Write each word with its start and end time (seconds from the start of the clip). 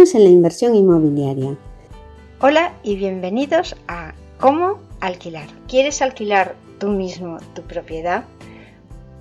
en 0.00 0.24
la 0.24 0.30
inversión 0.30 0.74
inmobiliaria. 0.74 1.58
Hola 2.40 2.72
y 2.82 2.96
bienvenidos 2.96 3.76
a 3.86 4.14
¿Cómo 4.38 4.78
alquilar? 4.98 5.46
¿Quieres 5.68 6.00
alquilar 6.00 6.56
tú 6.78 6.88
mismo 6.88 7.36
tu 7.54 7.60
propiedad? 7.60 8.24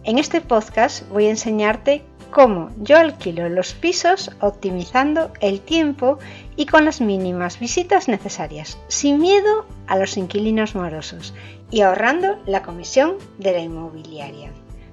En 0.05 0.18
este 0.18 0.39
podcast 0.39 1.05
voy 1.10 1.26
a 1.26 1.31
enseñarte 1.31 2.02
cómo 2.31 2.70
yo 2.79 2.96
alquilo 2.96 3.50
los 3.50 3.73
pisos 3.73 4.31
optimizando 4.39 5.34
el 5.42 5.60
tiempo 5.60 6.18
y 6.55 6.65
con 6.65 6.86
las 6.86 7.02
mínimas 7.02 7.60
visitas 7.60 8.08
necesarias, 8.08 8.78
sin 8.88 9.20
miedo 9.20 9.66
a 9.86 9.98
los 9.98 10.16
inquilinos 10.16 10.76
morosos 10.76 11.34
y 11.72 11.82
ahorrando 11.82 12.40
la 12.46 12.64
comisión 12.64 13.16
de 13.38 13.52
la 13.52 13.60
inmobiliaria 13.60 14.54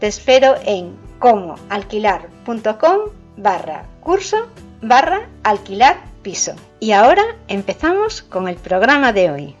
Te 0.00 0.06
espero 0.06 0.54
en 0.64 0.94
comoalquilar.com 1.18 3.10
barra 3.38 3.86
curso 4.00 4.36
barra 4.82 5.28
alquilar 5.42 5.96
piso. 6.22 6.52
Y 6.80 6.92
ahora 6.92 7.22
empezamos 7.48 8.22
con 8.22 8.48
el 8.48 8.56
programa 8.56 9.12
de 9.12 9.30
hoy. 9.30 9.56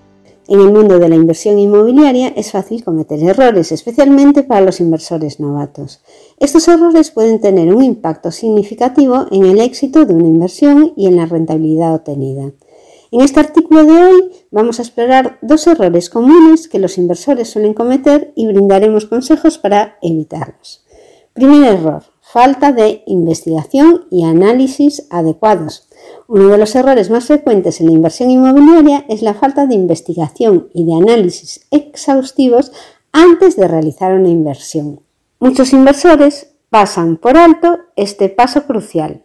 En 0.48 0.60
el 0.60 0.72
mundo 0.72 1.00
de 1.00 1.08
la 1.08 1.16
inversión 1.16 1.58
inmobiliaria 1.58 2.28
es 2.28 2.52
fácil 2.52 2.84
cometer 2.84 3.20
errores, 3.20 3.72
especialmente 3.72 4.44
para 4.44 4.60
los 4.60 4.78
inversores 4.78 5.40
novatos. 5.40 6.02
Estos 6.38 6.68
errores 6.68 7.10
pueden 7.10 7.40
tener 7.40 7.74
un 7.74 7.82
impacto 7.82 8.30
significativo 8.30 9.26
en 9.32 9.44
el 9.44 9.60
éxito 9.60 10.04
de 10.04 10.14
una 10.14 10.28
inversión 10.28 10.92
y 10.96 11.08
en 11.08 11.16
la 11.16 11.26
rentabilidad 11.26 11.94
obtenida. 11.94 12.52
En 13.16 13.22
este 13.22 13.40
artículo 13.40 13.86
de 13.86 13.92
hoy 13.92 14.30
vamos 14.50 14.78
a 14.78 14.82
explorar 14.82 15.38
dos 15.40 15.66
errores 15.66 16.10
comunes 16.10 16.68
que 16.68 16.78
los 16.78 16.98
inversores 16.98 17.48
suelen 17.48 17.72
cometer 17.72 18.34
y 18.36 18.46
brindaremos 18.46 19.06
consejos 19.06 19.56
para 19.56 19.96
evitarlos. 20.02 20.84
Primer 21.32 21.76
error, 21.76 22.02
falta 22.20 22.72
de 22.72 23.04
investigación 23.06 24.04
y 24.10 24.24
análisis 24.24 25.06
adecuados. 25.08 25.88
Uno 26.28 26.48
de 26.48 26.58
los 26.58 26.74
errores 26.76 27.08
más 27.08 27.24
frecuentes 27.24 27.80
en 27.80 27.86
la 27.86 27.92
inversión 27.92 28.30
inmobiliaria 28.30 29.06
es 29.08 29.22
la 29.22 29.32
falta 29.32 29.64
de 29.64 29.76
investigación 29.76 30.68
y 30.74 30.84
de 30.84 30.96
análisis 30.96 31.66
exhaustivos 31.70 32.70
antes 33.12 33.56
de 33.56 33.66
realizar 33.66 34.12
una 34.12 34.28
inversión. 34.28 35.00
Muchos 35.40 35.72
inversores 35.72 36.48
pasan 36.68 37.16
por 37.16 37.38
alto 37.38 37.78
este 37.96 38.28
paso 38.28 38.64
crucial, 38.64 39.22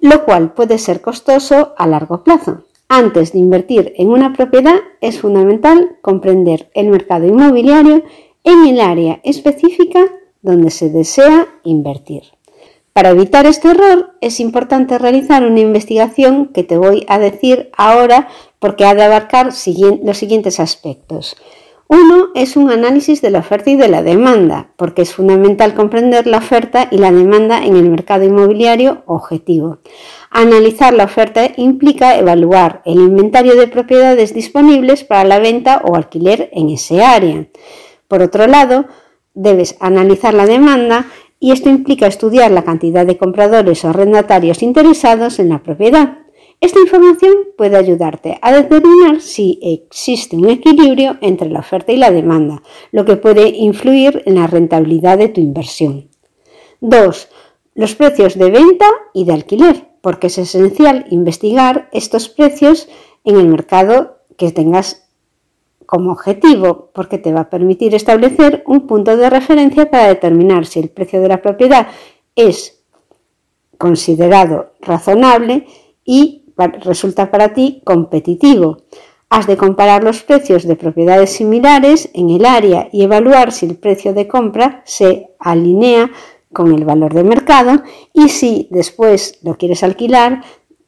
lo 0.00 0.24
cual 0.24 0.52
puede 0.52 0.78
ser 0.78 1.00
costoso 1.00 1.74
a 1.78 1.86
largo 1.86 2.24
plazo. 2.24 2.64
Antes 2.92 3.32
de 3.32 3.38
invertir 3.38 3.92
en 3.98 4.08
una 4.08 4.32
propiedad 4.32 4.74
es 5.00 5.20
fundamental 5.20 5.98
comprender 6.02 6.72
el 6.74 6.88
mercado 6.88 7.24
inmobiliario 7.24 8.02
en 8.42 8.66
el 8.66 8.80
área 8.80 9.20
específica 9.22 10.00
donde 10.42 10.70
se 10.70 10.90
desea 10.90 11.46
invertir. 11.62 12.24
Para 12.92 13.10
evitar 13.10 13.46
este 13.46 13.68
error 13.68 14.14
es 14.20 14.40
importante 14.40 14.98
realizar 14.98 15.46
una 15.46 15.60
investigación 15.60 16.48
que 16.48 16.64
te 16.64 16.78
voy 16.78 17.06
a 17.06 17.20
decir 17.20 17.70
ahora 17.76 18.26
porque 18.58 18.84
ha 18.84 18.94
de 18.96 19.04
abarcar 19.04 19.46
los 19.46 20.18
siguientes 20.18 20.58
aspectos. 20.58 21.36
Uno 21.86 22.28
es 22.34 22.56
un 22.56 22.70
análisis 22.70 23.22
de 23.22 23.30
la 23.30 23.38
oferta 23.38 23.70
y 23.70 23.76
de 23.76 23.88
la 23.88 24.02
demanda, 24.02 24.72
porque 24.76 25.02
es 25.02 25.12
fundamental 25.12 25.74
comprender 25.74 26.26
la 26.26 26.38
oferta 26.38 26.86
y 26.90 26.98
la 26.98 27.10
demanda 27.10 27.64
en 27.64 27.76
el 27.76 27.88
mercado 27.88 28.24
inmobiliario 28.24 29.02
objetivo. 29.06 29.78
Analizar 30.30 30.94
la 30.94 31.04
oferta 31.04 31.50
implica 31.56 32.16
evaluar 32.16 32.82
el 32.84 33.00
inventario 33.00 33.56
de 33.56 33.66
propiedades 33.66 34.32
disponibles 34.32 35.02
para 35.02 35.24
la 35.24 35.40
venta 35.40 35.82
o 35.84 35.96
alquiler 35.96 36.48
en 36.52 36.70
ese 36.70 37.02
área. 37.02 37.48
Por 38.06 38.22
otro 38.22 38.46
lado, 38.46 38.86
debes 39.34 39.76
analizar 39.80 40.32
la 40.34 40.46
demanda 40.46 41.06
y 41.40 41.50
esto 41.50 41.68
implica 41.68 42.06
estudiar 42.06 42.52
la 42.52 42.62
cantidad 42.62 43.04
de 43.04 43.16
compradores 43.16 43.84
o 43.84 43.88
arrendatarios 43.88 44.62
interesados 44.62 45.40
en 45.40 45.48
la 45.48 45.64
propiedad. 45.64 46.18
Esta 46.60 46.78
información 46.78 47.32
puede 47.56 47.76
ayudarte 47.76 48.38
a 48.40 48.52
determinar 48.52 49.20
si 49.22 49.58
existe 49.62 50.36
un 50.36 50.48
equilibrio 50.48 51.16
entre 51.22 51.48
la 51.48 51.60
oferta 51.60 51.90
y 51.90 51.96
la 51.96 52.10
demanda, 52.10 52.62
lo 52.92 53.04
que 53.04 53.16
puede 53.16 53.48
influir 53.48 54.22
en 54.26 54.36
la 54.36 54.46
rentabilidad 54.46 55.18
de 55.18 55.28
tu 55.28 55.40
inversión. 55.40 56.08
2. 56.80 57.28
Los 57.74 57.94
precios 57.94 58.38
de 58.38 58.50
venta 58.50 58.86
y 59.14 59.24
de 59.24 59.32
alquiler, 59.32 59.89
porque 60.00 60.28
es 60.28 60.38
esencial 60.38 61.06
investigar 61.10 61.88
estos 61.92 62.28
precios 62.28 62.88
en 63.24 63.36
el 63.36 63.48
mercado 63.48 64.18
que 64.36 64.50
tengas 64.50 65.08
como 65.86 66.12
objetivo 66.12 66.90
porque 66.94 67.18
te 67.18 67.32
va 67.32 67.40
a 67.40 67.50
permitir 67.50 67.94
establecer 67.94 68.62
un 68.66 68.86
punto 68.86 69.16
de 69.16 69.28
referencia 69.28 69.90
para 69.90 70.06
determinar 70.06 70.64
si 70.64 70.78
el 70.78 70.88
precio 70.88 71.20
de 71.20 71.28
la 71.28 71.42
propiedad 71.42 71.88
es 72.36 72.84
considerado 73.76 74.72
razonable 74.80 75.66
y 76.04 76.44
resulta 76.82 77.30
para 77.30 77.54
ti 77.54 77.82
competitivo. 77.84 78.82
Has 79.30 79.46
de 79.46 79.56
comparar 79.56 80.04
los 80.04 80.22
precios 80.22 80.64
de 80.66 80.76
propiedades 80.76 81.30
similares 81.30 82.10
en 82.14 82.30
el 82.30 82.44
área 82.46 82.88
y 82.92 83.02
evaluar 83.02 83.52
si 83.52 83.66
el 83.66 83.76
precio 83.76 84.12
de 84.12 84.28
compra 84.28 84.82
se 84.84 85.30
alinea 85.38 86.10
con 86.52 86.72
el 86.72 86.84
valor 86.84 87.14
de 87.14 87.24
mercado 87.24 87.82
y 88.12 88.28
si 88.28 88.68
después 88.70 89.38
lo 89.42 89.56
quieres 89.56 89.82
alquilar 89.82 90.42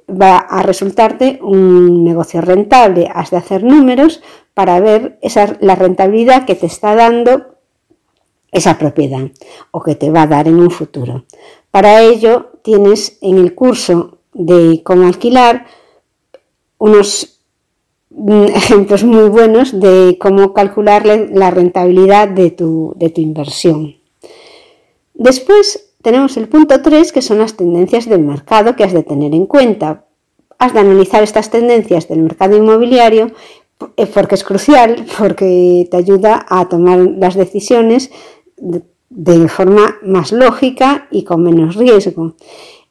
va 0.08 0.38
a 0.38 0.62
resultarte 0.62 1.38
un 1.42 2.04
negocio 2.04 2.40
rentable. 2.40 3.08
Has 3.12 3.30
de 3.30 3.36
hacer 3.36 3.64
números 3.64 4.22
para 4.54 4.80
ver 4.80 5.18
esa, 5.22 5.56
la 5.60 5.74
rentabilidad 5.74 6.44
que 6.44 6.54
te 6.54 6.66
está 6.66 6.94
dando 6.94 7.56
esa 8.50 8.78
propiedad 8.78 9.30
o 9.70 9.82
que 9.82 9.94
te 9.94 10.10
va 10.10 10.22
a 10.22 10.26
dar 10.26 10.48
en 10.48 10.56
un 10.56 10.70
futuro. 10.70 11.24
Para 11.70 12.02
ello 12.02 12.50
tienes 12.62 13.18
en 13.22 13.38
el 13.38 13.54
curso 13.54 14.18
de 14.34 14.82
cómo 14.84 15.06
alquilar 15.06 15.66
unos 16.78 17.40
mm, 18.10 18.44
ejemplos 18.54 19.04
muy 19.04 19.28
buenos 19.28 19.78
de 19.78 20.18
cómo 20.20 20.52
calcular 20.52 21.06
la 21.06 21.50
rentabilidad 21.50 22.28
de 22.28 22.50
tu, 22.50 22.92
de 22.96 23.08
tu 23.08 23.20
inversión. 23.20 24.01
Después 25.14 25.94
tenemos 26.02 26.36
el 26.36 26.48
punto 26.48 26.82
3, 26.82 27.12
que 27.12 27.22
son 27.22 27.38
las 27.38 27.56
tendencias 27.56 28.08
del 28.08 28.22
mercado 28.22 28.76
que 28.76 28.84
has 28.84 28.92
de 28.92 29.02
tener 29.02 29.34
en 29.34 29.46
cuenta. 29.46 30.06
Has 30.58 30.74
de 30.74 30.80
analizar 30.80 31.22
estas 31.22 31.50
tendencias 31.50 32.08
del 32.08 32.22
mercado 32.22 32.56
inmobiliario 32.56 33.32
eh, 33.96 34.06
porque 34.06 34.34
es 34.34 34.44
crucial, 34.44 35.06
porque 35.18 35.88
te 35.90 35.96
ayuda 35.96 36.46
a 36.48 36.68
tomar 36.68 36.98
las 36.98 37.34
decisiones 37.34 38.10
de 38.56 39.48
forma 39.48 39.96
más 40.02 40.32
lógica 40.32 41.08
y 41.10 41.24
con 41.24 41.42
menos 41.42 41.76
riesgo. 41.76 42.34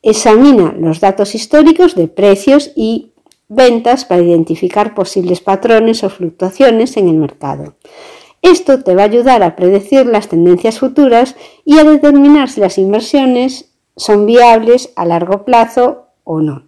Examina 0.02 0.74
los 0.78 1.00
datos 1.00 1.36
históricos 1.36 1.96
de 1.96 2.08
precios 2.08 2.72
y 2.76 3.12
ventas 3.48 4.06
para 4.06 4.22
identificar 4.22 4.94
posibles 4.94 5.42
patrones 5.42 6.04
o 6.04 6.10
fluctuaciones 6.10 6.98
en 6.98 7.10
el 7.10 7.18
mercado. 7.18 7.76
Esto 8.42 8.84
te 8.84 8.96
va 8.96 9.04
a 9.04 9.06
ayudar 9.06 9.44
a 9.44 9.56
predecir 9.56 10.08
las 10.08 10.28
tendencias 10.28 10.80
futuras 10.80 11.36
y 11.64 11.78
a 11.78 11.84
determinar 11.84 12.50
si 12.50 12.60
las 12.60 12.78
inversiones 12.78 13.72
son 13.96 14.26
viables 14.26 14.92
a 14.96 15.06
largo 15.06 15.46
plazo 15.46 16.08
o 16.24 16.42
no. 16.42 16.64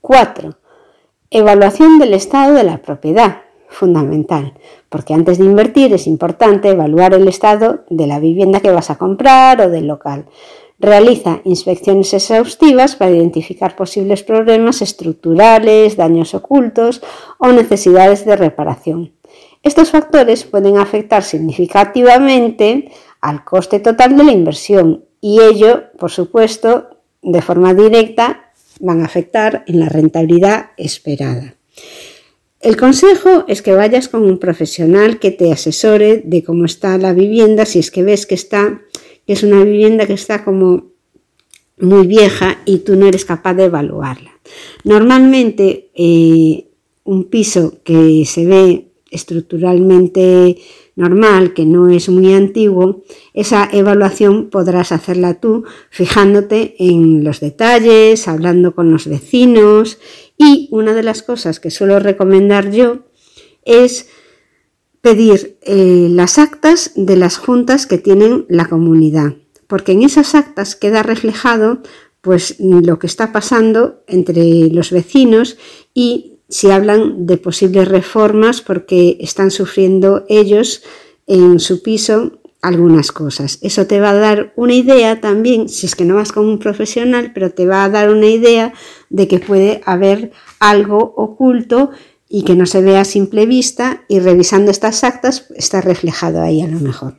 4. 0.00 0.56
Evaluación 1.30 1.98
del 1.98 2.14
estado 2.14 2.54
de 2.54 2.64
la 2.64 2.78
propiedad. 2.78 3.42
Fundamental, 3.68 4.54
porque 4.88 5.12
antes 5.12 5.38
de 5.38 5.44
invertir 5.44 5.92
es 5.92 6.06
importante 6.06 6.70
evaluar 6.70 7.14
el 7.14 7.28
estado 7.28 7.84
de 7.90 8.06
la 8.06 8.20
vivienda 8.20 8.60
que 8.60 8.70
vas 8.70 8.90
a 8.90 8.96
comprar 8.96 9.60
o 9.60 9.68
del 9.68 9.88
local. 9.88 10.26
Realiza 10.78 11.40
inspecciones 11.44 12.14
exhaustivas 12.14 12.96
para 12.96 13.10
identificar 13.10 13.74
posibles 13.76 14.22
problemas 14.22 14.82
estructurales, 14.82 15.96
daños 15.96 16.34
ocultos 16.34 17.02
o 17.38 17.48
necesidades 17.48 18.24
de 18.24 18.36
reparación. 18.36 19.15
Estos 19.66 19.90
factores 19.90 20.44
pueden 20.44 20.78
afectar 20.78 21.24
significativamente 21.24 22.88
al 23.20 23.44
coste 23.44 23.80
total 23.80 24.16
de 24.16 24.22
la 24.22 24.30
inversión 24.30 25.06
y 25.20 25.40
ello, 25.40 25.86
por 25.98 26.12
supuesto, 26.12 27.00
de 27.20 27.42
forma 27.42 27.74
directa 27.74 28.52
van 28.78 29.02
a 29.02 29.06
afectar 29.06 29.64
en 29.66 29.80
la 29.80 29.88
rentabilidad 29.88 30.66
esperada. 30.76 31.56
El 32.60 32.76
consejo 32.76 33.44
es 33.48 33.60
que 33.60 33.72
vayas 33.72 34.06
con 34.08 34.22
un 34.22 34.38
profesional 34.38 35.18
que 35.18 35.32
te 35.32 35.50
asesore 35.50 36.22
de 36.24 36.44
cómo 36.44 36.64
está 36.64 36.96
la 36.96 37.12
vivienda, 37.12 37.66
si 37.66 37.80
es 37.80 37.90
que 37.90 38.04
ves 38.04 38.24
que 38.24 38.36
está, 38.36 38.82
que 39.26 39.32
es 39.32 39.42
una 39.42 39.64
vivienda 39.64 40.06
que 40.06 40.12
está 40.12 40.44
como 40.44 40.92
muy 41.80 42.06
vieja 42.06 42.58
y 42.66 42.78
tú 42.78 42.94
no 42.94 43.08
eres 43.08 43.24
capaz 43.24 43.54
de 43.54 43.64
evaluarla. 43.64 44.30
Normalmente 44.84 45.90
eh, 45.96 46.68
un 47.02 47.24
piso 47.24 47.82
que 47.82 48.22
se 48.26 48.46
ve 48.46 48.85
estructuralmente 49.16 50.58
normal, 50.94 51.52
que 51.52 51.66
no 51.66 51.90
es 51.90 52.08
muy 52.08 52.32
antiguo, 52.32 53.02
esa 53.34 53.68
evaluación 53.72 54.48
podrás 54.48 54.92
hacerla 54.92 55.40
tú 55.40 55.64
fijándote 55.90 56.76
en 56.78 57.24
los 57.24 57.40
detalles, 57.40 58.28
hablando 58.28 58.74
con 58.74 58.90
los 58.90 59.06
vecinos. 59.06 59.98
Y 60.38 60.68
una 60.70 60.94
de 60.94 61.02
las 61.02 61.22
cosas 61.22 61.60
que 61.60 61.70
suelo 61.70 61.98
recomendar 61.98 62.70
yo 62.70 63.00
es 63.64 64.08
pedir 65.02 65.58
eh, 65.62 66.08
las 66.10 66.38
actas 66.38 66.92
de 66.96 67.16
las 67.16 67.36
juntas 67.36 67.86
que 67.86 67.98
tienen 67.98 68.46
la 68.48 68.66
comunidad, 68.66 69.34
porque 69.66 69.92
en 69.92 70.02
esas 70.02 70.34
actas 70.34 70.76
queda 70.76 71.02
reflejado 71.02 71.80
pues 72.22 72.56
lo 72.58 72.98
que 72.98 73.06
está 73.06 73.30
pasando 73.30 74.02
entre 74.08 74.68
los 74.70 74.90
vecinos 74.90 75.58
y 75.94 76.35
si 76.48 76.70
hablan 76.70 77.26
de 77.26 77.36
posibles 77.38 77.88
reformas 77.88 78.60
porque 78.60 79.16
están 79.20 79.50
sufriendo 79.50 80.24
ellos 80.28 80.82
en 81.26 81.58
su 81.58 81.82
piso 81.82 82.40
algunas 82.62 83.12
cosas. 83.12 83.58
Eso 83.62 83.86
te 83.86 84.00
va 84.00 84.10
a 84.10 84.14
dar 84.14 84.52
una 84.56 84.74
idea 84.74 85.20
también, 85.20 85.68
si 85.68 85.86
es 85.86 85.94
que 85.94 86.04
no 86.04 86.16
vas 86.16 86.32
con 86.32 86.46
un 86.46 86.58
profesional, 86.58 87.32
pero 87.32 87.50
te 87.50 87.66
va 87.66 87.84
a 87.84 87.88
dar 87.88 88.10
una 88.10 88.26
idea 88.26 88.72
de 89.08 89.28
que 89.28 89.38
puede 89.38 89.80
haber 89.84 90.32
algo 90.58 91.14
oculto 91.16 91.90
y 92.28 92.42
que 92.42 92.56
no 92.56 92.66
se 92.66 92.82
vea 92.82 93.02
a 93.02 93.04
simple 93.04 93.46
vista 93.46 94.04
y 94.08 94.18
revisando 94.18 94.70
estas 94.70 95.04
actas 95.04 95.46
está 95.54 95.80
reflejado 95.80 96.42
ahí 96.42 96.60
a 96.60 96.66
lo 96.66 96.80
mejor. 96.80 97.14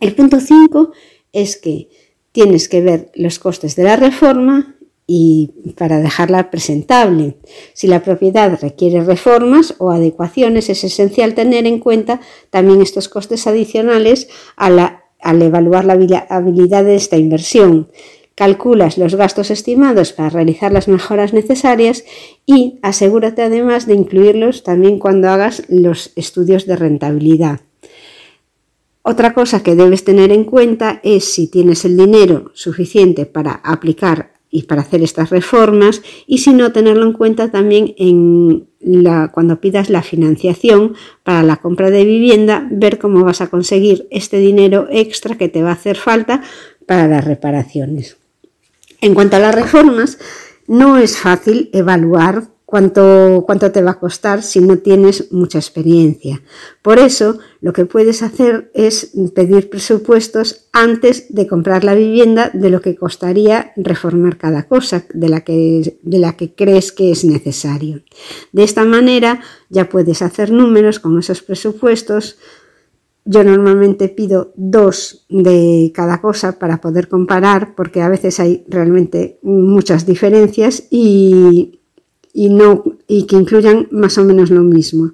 El 0.00 0.14
punto 0.14 0.40
5 0.40 0.92
es 1.32 1.56
que 1.56 1.88
tienes 2.32 2.68
que 2.68 2.82
ver 2.82 3.10
los 3.14 3.38
costes 3.38 3.76
de 3.76 3.84
la 3.84 3.96
reforma 3.96 4.73
y 5.06 5.52
para 5.76 6.00
dejarla 6.00 6.50
presentable. 6.50 7.36
Si 7.74 7.86
la 7.86 8.02
propiedad 8.02 8.58
requiere 8.60 9.04
reformas 9.04 9.74
o 9.78 9.90
adecuaciones, 9.90 10.70
es 10.70 10.82
esencial 10.84 11.34
tener 11.34 11.66
en 11.66 11.78
cuenta 11.78 12.20
también 12.50 12.80
estos 12.80 13.08
costes 13.08 13.46
adicionales 13.46 14.28
al 14.56 15.42
evaluar 15.42 15.84
la 15.84 15.92
habilidad 16.28 16.84
de 16.84 16.96
esta 16.96 17.16
inversión. 17.16 17.88
Calculas 18.34 18.98
los 18.98 19.14
gastos 19.14 19.52
estimados 19.52 20.12
para 20.12 20.30
realizar 20.30 20.72
las 20.72 20.88
mejoras 20.88 21.32
necesarias 21.32 22.04
y 22.46 22.80
asegúrate 22.82 23.42
además 23.42 23.86
de 23.86 23.94
incluirlos 23.94 24.64
también 24.64 24.98
cuando 24.98 25.28
hagas 25.28 25.62
los 25.68 26.12
estudios 26.16 26.66
de 26.66 26.74
rentabilidad. 26.74 27.60
Otra 29.02 29.34
cosa 29.34 29.62
que 29.62 29.76
debes 29.76 30.02
tener 30.02 30.32
en 30.32 30.44
cuenta 30.44 30.98
es 31.04 31.26
si 31.26 31.46
tienes 31.46 31.84
el 31.84 31.96
dinero 31.96 32.50
suficiente 32.54 33.26
para 33.26 33.52
aplicar 33.52 34.33
y 34.54 34.62
para 34.62 34.82
hacer 34.82 35.02
estas 35.02 35.30
reformas 35.30 36.00
y 36.28 36.38
si 36.38 36.52
no 36.52 36.70
tenerlo 36.70 37.04
en 37.04 37.12
cuenta 37.12 37.50
también 37.50 37.92
en 37.98 38.68
la, 38.78 39.32
cuando 39.34 39.60
pidas 39.60 39.90
la 39.90 40.00
financiación 40.00 40.94
para 41.24 41.42
la 41.42 41.56
compra 41.56 41.90
de 41.90 42.04
vivienda, 42.04 42.64
ver 42.70 43.00
cómo 43.00 43.24
vas 43.24 43.40
a 43.40 43.48
conseguir 43.48 44.06
este 44.12 44.38
dinero 44.38 44.86
extra 44.92 45.36
que 45.36 45.48
te 45.48 45.64
va 45.64 45.70
a 45.70 45.74
hacer 45.74 45.96
falta 45.96 46.40
para 46.86 47.08
las 47.08 47.24
reparaciones. 47.24 48.16
En 49.00 49.14
cuanto 49.14 49.34
a 49.34 49.40
las 49.40 49.56
reformas, 49.56 50.18
no 50.68 50.98
es 50.98 51.18
fácil 51.18 51.68
evaluar 51.72 52.53
cuánto, 52.74 53.44
cuánto 53.46 53.70
te 53.70 53.82
va 53.82 53.92
a 53.92 54.00
costar 54.00 54.42
si 54.42 54.60
no 54.60 54.78
tienes 54.78 55.30
mucha 55.30 55.58
experiencia. 55.58 56.42
Por 56.82 56.98
eso, 56.98 57.38
lo 57.60 57.72
que 57.72 57.86
puedes 57.86 58.20
hacer 58.20 58.72
es 58.74 59.12
pedir 59.32 59.70
presupuestos 59.70 60.66
antes 60.72 61.32
de 61.32 61.46
comprar 61.46 61.84
la 61.84 61.94
vivienda 61.94 62.50
de 62.52 62.70
lo 62.70 62.80
que 62.80 62.96
costaría 62.96 63.72
reformar 63.76 64.38
cada 64.38 64.66
cosa 64.66 65.04
de 65.14 65.28
la 65.28 65.42
que, 65.42 65.98
de 66.02 66.18
la 66.18 66.32
que 66.36 66.52
crees 66.52 66.90
que 66.90 67.12
es 67.12 67.24
necesario. 67.24 68.02
De 68.50 68.64
esta 68.64 68.84
manera 68.84 69.40
ya 69.68 69.88
puedes 69.88 70.20
hacer 70.20 70.50
números 70.50 70.98
con 70.98 71.16
esos 71.16 71.42
presupuestos. 71.42 72.38
Yo 73.24 73.44
normalmente 73.44 74.08
pido 74.08 74.52
dos 74.56 75.26
de 75.28 75.92
cada 75.94 76.20
cosa 76.20 76.58
para 76.58 76.80
poder 76.80 77.06
comparar 77.06 77.76
porque 77.76 78.02
a 78.02 78.08
veces 78.08 78.40
hay 78.40 78.64
realmente 78.66 79.38
muchas 79.42 80.06
diferencias 80.06 80.88
y 80.90 81.78
y, 82.34 82.50
no, 82.50 82.82
y 83.06 83.26
que 83.26 83.36
incluyan 83.36 83.88
más 83.90 84.18
o 84.18 84.24
menos 84.24 84.50
lo 84.50 84.60
mismo. 84.60 85.12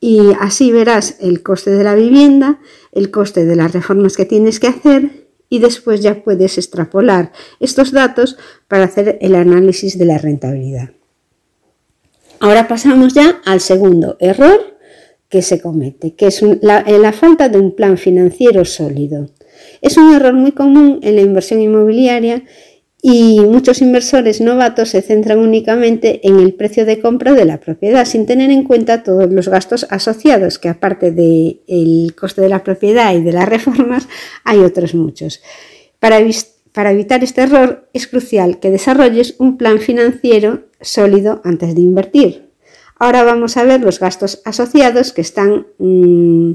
Y 0.00 0.32
así 0.40 0.72
verás 0.72 1.16
el 1.20 1.42
coste 1.42 1.70
de 1.70 1.84
la 1.84 1.94
vivienda, 1.94 2.58
el 2.90 3.12
coste 3.12 3.44
de 3.44 3.54
las 3.54 3.72
reformas 3.72 4.16
que 4.16 4.24
tienes 4.24 4.58
que 4.58 4.66
hacer 4.66 5.28
y 5.48 5.60
después 5.60 6.00
ya 6.00 6.24
puedes 6.24 6.58
extrapolar 6.58 7.32
estos 7.60 7.92
datos 7.92 8.36
para 8.66 8.84
hacer 8.84 9.18
el 9.20 9.34
análisis 9.34 9.98
de 9.98 10.06
la 10.06 10.18
rentabilidad. 10.18 10.90
Ahora 12.40 12.66
pasamos 12.66 13.14
ya 13.14 13.40
al 13.44 13.60
segundo 13.60 14.16
error 14.18 14.76
que 15.28 15.42
se 15.42 15.60
comete, 15.60 16.14
que 16.14 16.26
es 16.28 16.42
la, 16.62 16.82
la 16.82 17.12
falta 17.12 17.48
de 17.48 17.58
un 17.58 17.74
plan 17.74 17.98
financiero 17.98 18.64
sólido. 18.64 19.30
Es 19.80 19.96
un 19.96 20.14
error 20.14 20.34
muy 20.34 20.52
común 20.52 21.00
en 21.02 21.16
la 21.16 21.22
inversión 21.22 21.60
inmobiliaria 21.60 22.44
y 23.06 23.38
muchos 23.40 23.82
inversores 23.82 24.40
novatos 24.40 24.88
se 24.88 25.02
centran 25.02 25.38
únicamente 25.38 26.26
en 26.26 26.40
el 26.40 26.54
precio 26.54 26.86
de 26.86 27.02
compra 27.02 27.34
de 27.34 27.44
la 27.44 27.60
propiedad 27.60 28.06
sin 28.06 28.24
tener 28.24 28.50
en 28.50 28.64
cuenta 28.64 29.02
todos 29.02 29.30
los 29.30 29.50
gastos 29.50 29.86
asociados, 29.90 30.58
que 30.58 30.70
aparte 30.70 31.10
del 31.10 32.14
coste 32.18 32.40
de 32.40 32.48
la 32.48 32.64
propiedad 32.64 33.14
y 33.14 33.20
de 33.20 33.32
las 33.32 33.46
reformas, 33.46 34.08
hay 34.42 34.60
otros 34.60 34.94
muchos. 34.94 35.42
Para, 35.98 36.18
evitar 36.18 37.22
este 37.22 37.42
error 37.42 37.90
es 37.92 38.06
crucial 38.06 38.58
que 38.58 38.70
desarrolles 38.70 39.34
un 39.38 39.58
plan 39.58 39.80
financiero 39.80 40.62
sólido 40.80 41.42
antes 41.44 41.74
de 41.74 41.82
invertir. 41.82 42.48
Ahora 42.98 43.22
vamos 43.22 43.58
a 43.58 43.64
ver 43.64 43.82
los 43.82 44.00
gastos 44.00 44.40
asociados 44.46 45.12
que 45.12 45.20
están 45.20 45.66
mm, 45.76 46.52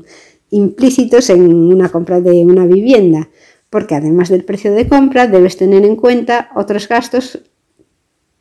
implícitos 0.50 1.30
en 1.30 1.44
una 1.44 1.90
compra 1.90 2.22
de 2.22 2.44
una 2.44 2.66
vivienda 2.66 3.30
porque 3.70 3.96
además 3.96 4.30
del 4.30 4.46
precio 4.46 4.74
de 4.74 4.88
compra 4.88 5.28
debes 5.28 5.58
tener 5.58 5.86
en 5.86 5.96
cuenta 5.96 6.50
otros 6.56 6.88
gastos 6.88 7.40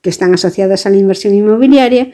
que 0.00 0.10
están 0.10 0.34
asociados 0.34 0.86
a 0.86 0.90
la 0.90 0.96
inversión 0.96 1.34
inmobiliaria 1.34 2.12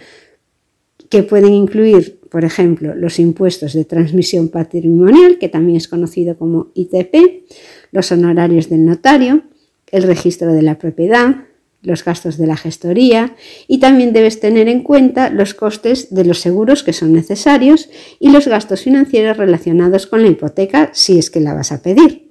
que 1.11 1.23
pueden 1.23 1.53
incluir 1.53 2.21
por 2.35 2.45
ejemplo, 2.45 2.97
los 2.97 3.21
impuestos 3.21 3.75
de 3.75 3.85
transmisión 3.85 4.49
patrimonial, 4.49 5.39
que 5.39 5.49
también 5.49 5.77
es 5.77 5.87
conocido 5.87 6.37
como 6.37 6.73
ITP, 6.75 7.45
los 7.93 8.11
honorarios 8.11 8.69
del 8.69 8.85
notario, 8.85 9.45
el 9.93 10.03
registro 10.03 10.53
de 10.53 10.63
la 10.63 10.77
propiedad, 10.77 11.45
los 11.83 12.05
gastos 12.05 12.37
de 12.37 12.49
la 12.49 12.57
gestoría 12.57 13.37
y 13.69 13.79
también 13.79 14.13
debes 14.13 14.41
tener 14.41 14.67
en 14.67 14.83
cuenta 14.83 15.31
los 15.31 15.55
costes 15.55 16.13
de 16.13 16.25
los 16.25 16.41
seguros 16.41 16.83
que 16.83 16.93
son 16.93 17.13
necesarios 17.13 17.89
y 18.19 18.31
los 18.31 18.49
gastos 18.49 18.83
financieros 18.83 19.37
relacionados 19.37 20.09
con 20.09 20.23
la 20.23 20.27
hipoteca 20.27 20.91
si 20.93 21.21
es 21.21 21.31
que 21.31 21.39
la 21.39 21.55
vas 21.55 21.71
a 21.71 21.83
pedir. 21.83 22.24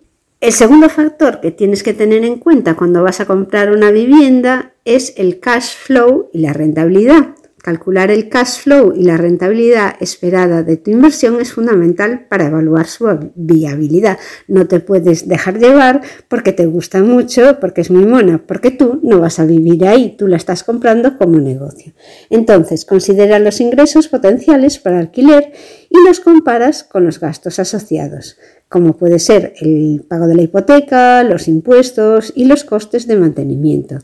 El 0.43 0.51
segundo 0.51 0.89
factor 0.89 1.39
que 1.39 1.51
tienes 1.51 1.83
que 1.83 1.93
tener 1.93 2.25
en 2.25 2.37
cuenta 2.37 2.75
cuando 2.75 3.01
vas 3.01 3.21
a 3.21 3.25
comprar 3.25 3.71
una 3.71 3.91
vivienda 3.91 4.73
es 4.83 5.13
el 5.15 5.39
cash 5.39 5.73
flow 5.73 6.29
y 6.33 6.39
la 6.39 6.51
rentabilidad. 6.51 7.35
Calcular 7.63 8.11
el 8.11 8.27
cash 8.27 8.59
flow 8.59 8.93
y 8.93 9.03
la 9.03 9.15
rentabilidad 9.15 9.95
esperada 10.01 10.61
de 10.61 10.75
tu 10.75 10.91
inversión 10.91 11.39
es 11.39 11.53
fundamental 11.53 12.27
para 12.27 12.47
evaluar 12.47 12.87
su 12.87 13.05
viabilidad. 13.35 14.19
No 14.49 14.67
te 14.67 14.81
puedes 14.81 15.29
dejar 15.29 15.59
llevar 15.59 16.01
porque 16.27 16.51
te 16.51 16.65
gusta 16.65 17.01
mucho, 17.01 17.61
porque 17.61 17.79
es 17.79 17.89
muy 17.89 18.05
mona, 18.05 18.45
porque 18.45 18.71
tú 18.71 18.99
no 19.01 19.21
vas 19.21 19.39
a 19.39 19.45
vivir 19.45 19.85
ahí, 19.85 20.17
tú 20.17 20.27
la 20.27 20.35
estás 20.35 20.65
comprando 20.65 21.17
como 21.17 21.39
negocio. 21.39 21.93
Entonces, 22.29 22.83
considera 22.83 23.39
los 23.39 23.61
ingresos 23.61 24.09
potenciales 24.09 24.77
para 24.77 24.99
alquiler 24.99 25.53
y 25.89 26.05
los 26.05 26.19
comparas 26.19 26.83
con 26.83 27.05
los 27.05 27.21
gastos 27.21 27.59
asociados, 27.59 28.35
como 28.73 28.97
puede 28.97 29.19
ser 29.19 29.53
el 29.61 30.03
pago 30.07 30.25
de 30.25 30.33
la 30.33 30.41
hipoteca, 30.41 31.23
los 31.23 31.47
impuestos 31.47 32.33
y 32.35 32.45
los 32.45 32.63
costes 32.63 33.05
de 33.05 33.17
mantenimiento. 33.17 33.99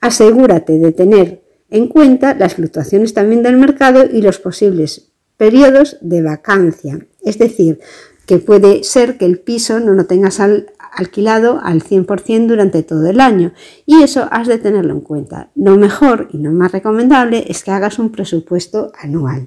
Asegúrate 0.00 0.80
de 0.80 0.90
tener 0.90 1.44
en 1.70 1.86
cuenta 1.86 2.34
las 2.34 2.54
fluctuaciones 2.54 3.14
también 3.14 3.44
del 3.44 3.56
mercado 3.58 4.06
y 4.12 4.20
los 4.20 4.40
posibles 4.40 5.12
periodos 5.36 5.98
de 6.00 6.22
vacancia. 6.22 6.98
Es 7.22 7.38
decir, 7.38 7.78
que 8.26 8.38
puede 8.38 8.82
ser 8.82 9.18
que 9.18 9.24
el 9.24 9.38
piso 9.38 9.78
no 9.78 9.92
lo 9.92 10.06
tengas 10.06 10.40
alquilado 10.40 11.60
al 11.62 11.84
100% 11.84 12.48
durante 12.48 12.82
todo 12.82 13.06
el 13.08 13.20
año 13.20 13.52
y 13.86 14.02
eso 14.02 14.26
has 14.32 14.48
de 14.48 14.58
tenerlo 14.58 14.94
en 14.94 15.00
cuenta. 15.00 15.50
Lo 15.54 15.76
mejor 15.76 16.26
y 16.32 16.38
lo 16.38 16.50
más 16.50 16.72
recomendable 16.72 17.44
es 17.46 17.62
que 17.62 17.70
hagas 17.70 18.00
un 18.00 18.10
presupuesto 18.10 18.90
anual. 19.00 19.46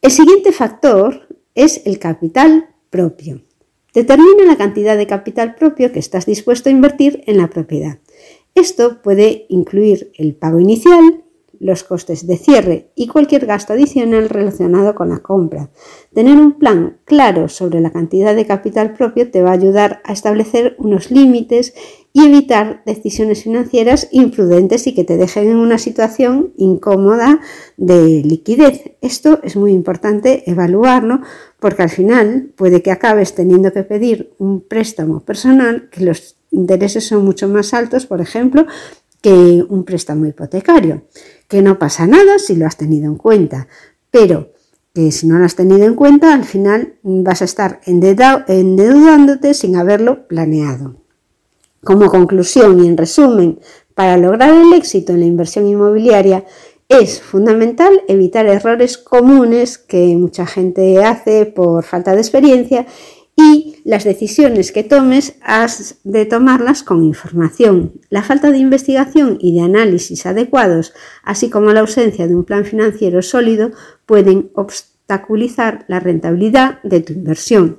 El 0.00 0.10
siguiente 0.10 0.52
factor 0.52 1.28
es 1.54 1.82
el 1.86 1.98
capital 1.98 2.70
propio. 2.90 3.42
Determina 3.94 4.44
la 4.46 4.56
cantidad 4.56 4.96
de 4.96 5.06
capital 5.06 5.54
propio 5.54 5.92
que 5.92 5.98
estás 5.98 6.24
dispuesto 6.26 6.68
a 6.68 6.72
invertir 6.72 7.22
en 7.26 7.36
la 7.36 7.48
propiedad. 7.48 7.98
Esto 8.54 9.02
puede 9.02 9.46
incluir 9.48 10.12
el 10.16 10.34
pago 10.34 10.60
inicial, 10.60 11.24
los 11.62 11.84
costes 11.84 12.26
de 12.26 12.36
cierre 12.36 12.90
y 12.96 13.06
cualquier 13.06 13.46
gasto 13.46 13.72
adicional 13.72 14.28
relacionado 14.28 14.94
con 14.94 15.10
la 15.10 15.20
compra. 15.20 15.70
Tener 16.12 16.36
un 16.36 16.58
plan 16.58 16.98
claro 17.04 17.48
sobre 17.48 17.80
la 17.80 17.92
cantidad 17.92 18.34
de 18.34 18.46
capital 18.46 18.94
propio 18.94 19.30
te 19.30 19.42
va 19.42 19.50
a 19.50 19.54
ayudar 19.54 20.02
a 20.04 20.12
establecer 20.12 20.74
unos 20.78 21.10
límites 21.12 21.74
y 22.12 22.26
evitar 22.26 22.82
decisiones 22.84 23.42
financieras 23.42 24.08
imprudentes 24.12 24.86
y 24.86 24.94
que 24.94 25.04
te 25.04 25.16
dejen 25.16 25.50
en 25.50 25.56
una 25.56 25.78
situación 25.78 26.52
incómoda 26.56 27.40
de 27.76 28.22
liquidez. 28.24 28.92
Esto 29.00 29.40
es 29.42 29.56
muy 29.56 29.72
importante 29.72 30.50
evaluarlo 30.50 31.20
porque 31.58 31.82
al 31.82 31.90
final 31.90 32.52
puede 32.56 32.82
que 32.82 32.90
acabes 32.90 33.34
teniendo 33.34 33.72
que 33.72 33.82
pedir 33.82 34.34
un 34.38 34.60
préstamo 34.60 35.20
personal 35.20 35.88
que 35.90 36.04
los 36.04 36.36
intereses 36.50 37.06
son 37.06 37.24
mucho 37.24 37.48
más 37.48 37.72
altos, 37.72 38.06
por 38.06 38.20
ejemplo, 38.20 38.66
que 39.22 39.64
un 39.68 39.84
préstamo 39.84 40.26
hipotecario, 40.26 41.04
que 41.48 41.62
no 41.62 41.78
pasa 41.78 42.06
nada 42.06 42.38
si 42.38 42.56
lo 42.56 42.66
has 42.66 42.76
tenido 42.76 43.06
en 43.06 43.16
cuenta, 43.16 43.68
pero 44.10 44.52
que 44.92 45.10
si 45.12 45.26
no 45.26 45.38
lo 45.38 45.46
has 45.46 45.54
tenido 45.54 45.84
en 45.84 45.94
cuenta, 45.94 46.34
al 46.34 46.44
final 46.44 46.96
vas 47.02 47.40
a 47.40 47.46
estar 47.46 47.80
endeudándote 47.86 49.54
sin 49.54 49.76
haberlo 49.76 50.26
planeado. 50.28 51.01
Como 51.84 52.08
conclusión 52.10 52.84
y 52.84 52.86
en 52.86 52.96
resumen, 52.96 53.58
para 53.94 54.16
lograr 54.16 54.54
el 54.54 54.72
éxito 54.72 55.12
en 55.12 55.20
la 55.20 55.26
inversión 55.26 55.66
inmobiliaria 55.66 56.44
es 56.88 57.20
fundamental 57.20 58.02
evitar 58.06 58.46
errores 58.46 58.98
comunes 58.98 59.78
que 59.78 60.16
mucha 60.16 60.46
gente 60.46 61.02
hace 61.04 61.44
por 61.46 61.82
falta 61.82 62.14
de 62.14 62.20
experiencia 62.20 62.86
y 63.34 63.78
las 63.84 64.04
decisiones 64.04 64.70
que 64.70 64.84
tomes 64.84 65.34
has 65.42 65.96
de 66.04 66.24
tomarlas 66.24 66.84
con 66.84 67.02
información. 67.02 67.94
La 68.10 68.22
falta 68.22 68.52
de 68.52 68.58
investigación 68.58 69.38
y 69.40 69.54
de 69.54 69.62
análisis 69.62 70.24
adecuados, 70.26 70.92
así 71.24 71.50
como 71.50 71.72
la 71.72 71.80
ausencia 71.80 72.28
de 72.28 72.36
un 72.36 72.44
plan 72.44 72.64
financiero 72.64 73.22
sólido, 73.22 73.72
pueden 74.06 74.50
obstaculizar 74.54 75.84
la 75.88 75.98
rentabilidad 75.98 76.80
de 76.84 77.00
tu 77.00 77.12
inversión. 77.12 77.78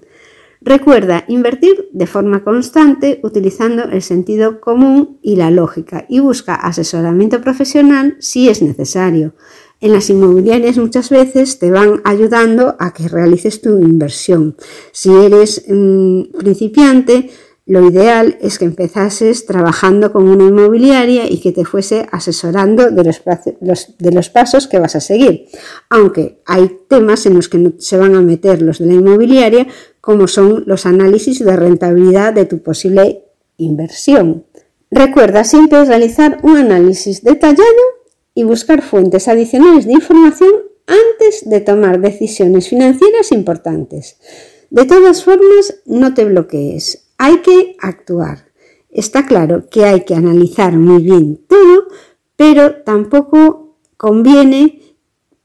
Recuerda 0.66 1.26
invertir 1.28 1.90
de 1.92 2.08
forma 2.08 2.44
constante 2.44 3.20
utilizando 3.24 3.84
el 3.84 4.02
sentido 4.02 4.62
común 4.62 5.20
y 5.22 5.36
la 5.36 5.52
lógica 5.52 6.06
y 6.08 6.22
busca 6.22 6.56
asesoramiento 6.56 7.42
profesional 7.42 8.16
si 8.20 8.48
es 8.48 8.62
necesario. 8.62 9.34
En 9.82 9.92
las 9.92 10.10
inmobiliarias 10.10 10.78
muchas 10.78 11.10
veces 11.10 11.60
te 11.60 11.70
van 11.70 12.00
ayudando 12.06 12.78
a 12.80 12.94
que 12.94 13.10
realices 13.10 13.60
tu 13.60 13.78
inversión. 13.78 14.56
Si 14.94 15.12
eres 15.14 15.66
mm, 15.68 16.38
principiante, 16.38 17.30
lo 17.66 17.90
ideal 17.90 18.38
es 18.42 18.60
que 18.60 18.66
empezases 18.66 19.46
trabajando 19.46 20.12
con 20.12 20.28
una 20.28 20.46
inmobiliaria 20.46 21.30
y 21.30 21.40
que 21.40 21.54
te 21.54 21.64
fuese 21.64 22.08
asesorando 22.12 22.92
de 22.92 23.04
los, 23.04 23.22
de 24.00 24.12
los, 24.12 24.30
pasos 24.30 24.68
que 24.68 24.80
vas 24.80 24.98
a 24.98 25.00
seguir. 25.00 25.46
Aunque 25.90 26.42
hay 26.46 26.80
temas 26.90 27.26
en 27.26 27.36
los 27.36 27.48
que 27.48 27.58
no 27.60 27.74
se 27.78 27.98
van 27.98 28.16
a 28.16 28.22
meter 28.22 28.62
los 28.62 28.80
de 28.80 28.88
la 28.88 28.94
inmobiliaria, 28.94 29.68
como 30.04 30.28
son 30.28 30.66
los 30.66 30.86
análisis 30.86 31.40
de 31.40 31.56
rentabilidad 31.56 32.34
de 32.34 32.44
tu 32.44 32.62
posible 32.62 33.24
inversión. 33.56 34.46
Recuerda 34.92 35.46
siempre 35.46 35.86
realizar 35.86 36.40
un 36.44 36.58
análisis 36.58 37.24
detallado 37.24 37.64
y 38.36 38.44
buscar 38.44 38.82
fuentes 38.82 39.30
adicionales 39.30 39.86
de 39.86 39.94
información 39.94 40.52
antes 40.88 41.50
de 41.50 41.62
tomar 41.62 42.02
decisiones 42.02 42.68
financieras 42.68 43.32
importantes. 43.32 44.18
De 44.70 44.84
todas 44.84 45.24
formas, 45.24 45.76
no 45.86 46.14
te 46.14 46.26
bloquees, 46.26 47.08
hay 47.18 47.38
que 47.38 47.78
actuar. 47.80 48.52
Está 48.90 49.26
claro 49.26 49.70
que 49.70 49.86
hay 49.86 50.04
que 50.04 50.16
analizar 50.16 50.74
muy 50.74 51.02
bien 51.02 51.40
todo, 51.48 51.88
pero 52.36 52.84
tampoco 52.84 53.78
conviene 53.96 54.82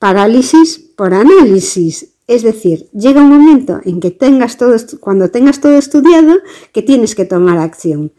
parálisis 0.01 0.81
por 0.97 1.15
análisis. 1.15 2.18
Es 2.29 2.45
decir, 2.45 2.89
llega 2.93 3.23
un 3.23 3.31
momento 3.31 3.81
en 3.85 3.99
que 3.99 4.13
tengas 4.13 4.57
todo, 4.57 4.77
cuando 5.01 5.31
tengas 5.31 5.61
todo 5.61 5.77
estudiado, 5.77 6.35
que 6.73 6.83
tienes 6.83 7.17
que 7.17 7.25
tomar 7.25 7.59
acción. 7.59 8.13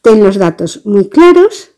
Ten 0.00 0.24
los 0.24 0.38
datos 0.38 0.86
muy 0.86 1.10
claros, 1.10 1.74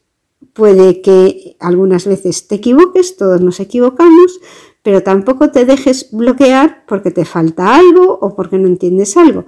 Puede 0.52 1.00
que 1.00 1.56
algunas 1.60 2.06
veces 2.06 2.46
te 2.46 2.56
equivoques, 2.56 3.16
todos 3.16 3.40
nos 3.40 3.58
equivocamos, 3.60 4.40
pero 4.82 5.02
tampoco 5.02 5.50
te 5.50 5.64
dejes 5.64 6.10
bloquear 6.12 6.84
porque 6.86 7.10
te 7.10 7.24
falta 7.24 7.74
algo 7.74 8.18
o 8.20 8.34
porque 8.34 8.58
no 8.58 8.66
entiendes 8.66 9.16
algo. 9.16 9.46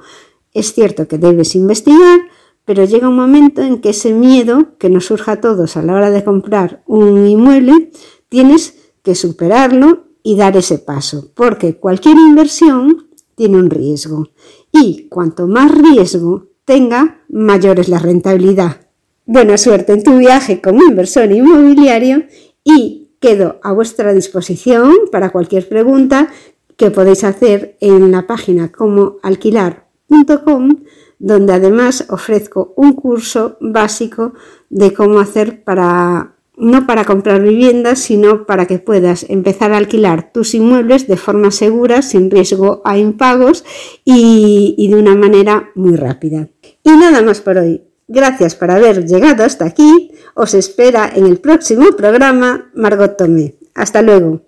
Es 0.54 0.72
cierto 0.72 1.06
que 1.06 1.18
debes 1.18 1.56
investigar, 1.56 2.20
pero 2.64 2.84
llega 2.84 3.08
un 3.08 3.16
momento 3.16 3.60
en 3.60 3.80
que 3.80 3.90
ese 3.90 4.12
miedo 4.14 4.78
que 4.78 4.88
nos 4.88 5.06
surja 5.06 5.32
a 5.32 5.40
todos 5.40 5.76
a 5.76 5.82
la 5.82 5.94
hora 5.94 6.10
de 6.10 6.24
comprar 6.24 6.82
un 6.86 7.26
inmueble, 7.26 7.90
tienes 8.30 8.78
que 9.02 9.14
superarlo 9.14 10.04
y 10.25 10.37
dar 10.37 10.57
ese 10.57 10.78
paso, 10.78 11.31
porque 11.35 11.76
cualquier 11.76 12.16
inversión 12.16 13.09
tiene 13.37 13.59
un 13.59 13.71
riesgo 13.71 14.31
y 14.73 15.07
cuanto 15.09 15.47
más 15.47 15.71
riesgo 15.71 16.49
tenga, 16.64 17.23
mayor 17.28 17.78
es 17.78 17.88
la 17.88 18.00
rentabilidad. 18.00 18.88
Buena 19.26 19.57
suerte 19.59 19.93
en 19.93 20.02
tu 20.02 20.19
viaje 20.19 20.61
como 20.61 20.83
inversor 20.83 21.31
inmobiliario 21.31 22.25
y 22.64 23.11
quedo 23.21 23.61
a 23.62 23.73
vuestra 23.73 24.12
disposición 24.12 24.93
para 25.12 25.31
cualquier 25.31 25.69
pregunta 25.69 26.33
que 26.76 26.90
podéis 26.90 27.23
hacer 27.23 27.76
en 27.81 28.11
la 28.11 28.26
página 28.26 28.73
como 28.73 29.19
alquilar.com 29.23 30.71
donde 31.19 31.52
además 31.52 32.07
ofrezco 32.11 32.75
un 32.76 32.93
curso 32.93 33.57
básico 33.61 34.35
de 34.69 34.93
cómo 34.93 35.21
hacer 35.21 35.64
para 35.64 36.33
no 36.56 36.87
para 36.87 37.04
comprar 37.04 37.42
viviendas, 37.42 37.99
sino 37.99 38.46
para 38.46 38.66
que 38.66 38.78
puedas 38.78 39.26
empezar 39.28 39.73
a 39.73 39.76
alquilar 39.76 40.32
tus 40.32 40.54
inmuebles 40.54 41.06
de 41.06 41.16
forma 41.16 41.50
segura, 41.50 42.02
sin 42.02 42.30
riesgo 42.30 42.82
a 42.84 42.96
impagos 42.99 43.64
y, 44.04 44.88
de 44.88 44.96
una 44.96 45.14
manera 45.14 45.70
muy 45.75 45.96
rápida. 45.96 46.49
Y 46.82 46.90
nada 46.90 47.23
más 47.23 47.40
por 47.40 47.58
hoy. 47.58 47.82
Gracias 48.06 48.54
por 48.54 48.70
haber 48.70 49.06
llegado 49.06 49.44
hasta 49.44 49.64
aquí. 49.64 50.12
Os 50.34 50.52
espera 50.54 51.11
en 51.14 51.26
el 51.26 51.38
próximo 51.38 51.87
programa 51.96 52.70
Margot 52.75 53.16
Tomé. 53.16 53.54
Hasta 53.75 54.02
luego. 54.02 54.42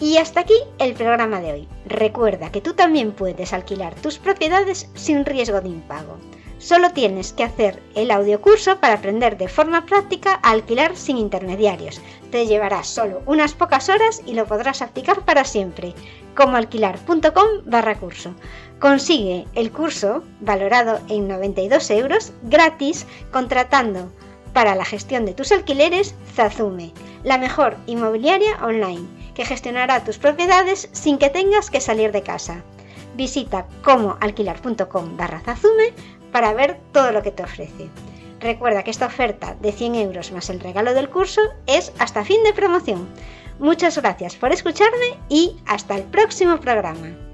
Y 0.00 0.16
hasta 0.18 0.40
aquí 0.40 0.54
el 0.78 0.94
programa 0.94 1.40
de 1.40 1.52
hoy. 1.52 1.68
Recuerda 1.86 2.50
que 2.50 2.60
tú 2.60 2.74
también 2.74 3.12
puedes 3.12 3.52
alquilar 3.52 3.94
tus 3.94 4.18
propiedades 4.18 4.88
sin 4.94 5.24
riesgo 5.24 5.60
de 5.60 5.68
impago. 5.68 6.18
Solo 6.62 6.92
tienes 6.92 7.32
que 7.32 7.42
hacer 7.42 7.82
el 7.96 8.12
audiocurso 8.12 8.78
para 8.78 8.94
aprender 8.94 9.36
de 9.36 9.48
forma 9.48 9.84
práctica 9.84 10.38
a 10.44 10.52
alquilar 10.52 10.96
sin 10.96 11.18
intermediarios. 11.18 12.00
Te 12.30 12.46
llevará 12.46 12.84
solo 12.84 13.20
unas 13.26 13.52
pocas 13.52 13.88
horas 13.88 14.22
y 14.26 14.34
lo 14.34 14.46
podrás 14.46 14.80
aplicar 14.80 15.24
para 15.24 15.44
siempre. 15.44 15.92
Como 16.36 16.56
alquilar.com 16.56 17.64
barra 17.64 17.96
curso. 17.96 18.36
Consigue 18.78 19.44
el 19.56 19.72
curso, 19.72 20.22
valorado 20.38 21.00
en 21.08 21.26
92 21.26 21.90
euros, 21.90 22.32
gratis, 22.44 23.06
contratando 23.32 24.12
para 24.52 24.76
la 24.76 24.84
gestión 24.84 25.26
de 25.26 25.34
tus 25.34 25.50
alquileres 25.50 26.14
Zazume, 26.32 26.92
la 27.24 27.38
mejor 27.38 27.76
inmobiliaria 27.86 28.64
online, 28.64 29.08
que 29.34 29.44
gestionará 29.44 30.04
tus 30.04 30.18
propiedades 30.18 30.88
sin 30.92 31.18
que 31.18 31.28
tengas 31.28 31.70
que 31.70 31.80
salir 31.80 32.12
de 32.12 32.22
casa. 32.22 32.62
Visita 33.16 33.66
comoalquilar.com 33.82 35.16
barra 35.16 35.40
Zazume 35.40 35.92
para 36.32 36.52
ver 36.54 36.80
todo 36.92 37.12
lo 37.12 37.22
que 37.22 37.30
te 37.30 37.44
ofrece. 37.44 37.88
Recuerda 38.40 38.82
que 38.82 38.90
esta 38.90 39.06
oferta 39.06 39.54
de 39.60 39.70
100 39.70 39.94
euros 39.94 40.32
más 40.32 40.50
el 40.50 40.58
regalo 40.58 40.94
del 40.94 41.08
curso 41.08 41.40
es 41.66 41.92
hasta 42.00 42.24
fin 42.24 42.42
de 42.42 42.52
promoción. 42.52 43.08
Muchas 43.60 43.96
gracias 43.98 44.34
por 44.34 44.50
escucharme 44.50 45.16
y 45.28 45.56
hasta 45.66 45.94
el 45.94 46.02
próximo 46.02 46.58
programa. 46.58 47.31